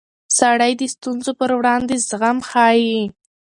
[0.37, 2.99] سړی د ستونزو پر وړاندې زغم ښيي